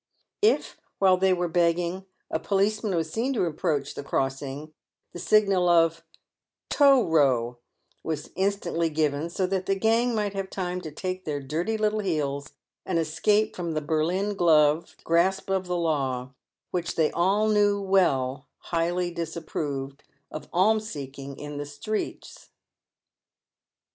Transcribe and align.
If, 0.41 0.77
while 0.97 1.15
they 1.15 1.31
were 1.31 1.47
begging, 1.47 2.07
a 2.31 2.39
policeman 2.39 2.95
was 2.95 3.11
seen 3.13 3.33
to 3.33 3.45
approach 3.45 3.93
the 3.93 4.01
crossing, 4.03 4.73
the 5.13 5.19
signal 5.19 5.69
of" 5.69 6.03
tow 6.71 7.07
row" 7.07 7.59
"Was 8.03 8.31
instantly 8.35 8.89
given, 8.89 9.29
so 9.29 9.45
that 9.45 9.67
the 9.67 9.75
gang 9.75 10.15
might 10.15 10.33
have 10.33 10.49
time 10.49 10.81
to 10.81 10.91
take 10.91 11.23
to 11.23 11.25
their 11.29 11.39
dirty 11.39 11.77
little 11.77 11.99
heels 11.99 12.53
and 12.83 12.97
escape 12.97 13.55
from 13.55 13.73
the 13.75 13.79
Berlin 13.81 14.33
gloved 14.33 15.03
grasp 15.03 15.51
of 15.51 15.67
the 15.67 15.77
law,' 15.77 16.33
which 16.71 16.95
they 16.95 17.11
all 17.11 17.47
wdll 17.49 18.33
knew 18.33 18.43
highly 18.57 19.11
disapproved 19.11 20.01
of 20.31 20.49
alms 20.51 20.89
seeking 20.89 21.37
in 21.37 21.57
the 21.57 21.65
streets. 21.67 22.49